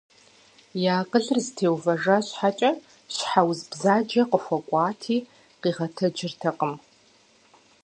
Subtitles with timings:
[0.83, 2.71] И акъылыр зэтеувэжа щхьэкӏэ,
[3.13, 5.17] щхьэ уз бзаджэ къыхуэкӏуати
[5.61, 6.73] къигъэтэджыртэкъым.